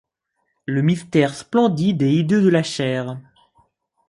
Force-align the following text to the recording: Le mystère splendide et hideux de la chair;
Le 0.65 0.81
mystère 0.81 1.35
splendide 1.35 2.01
et 2.01 2.09
hideux 2.11 2.41
de 2.41 2.49
la 2.49 2.63
chair; 2.63 3.19